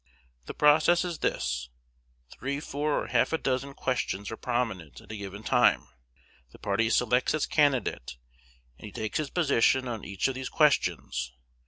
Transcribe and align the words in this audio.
The 0.45 0.55
process 0.55 1.05
is 1.05 1.19
this: 1.19 1.69
Three, 2.31 2.59
four, 2.59 3.03
or 3.03 3.07
half 3.09 3.33
a 3.33 3.37
dozen 3.37 3.75
questions 3.75 4.31
are 4.31 4.35
prominent 4.35 4.99
at 4.99 5.11
a 5.11 5.15
given 5.15 5.43
time; 5.43 5.89
the 6.51 6.57
party 6.57 6.89
selects 6.89 7.35
its 7.35 7.45
candidate, 7.45 8.17
and 8.79 8.87
he 8.87 8.91
takes 8.91 9.19
his 9.19 9.29
position 9.29 9.87
on 9.87 10.03
each 10.03 10.27
of 10.27 10.33
these 10.33 10.49
questions. 10.49 11.33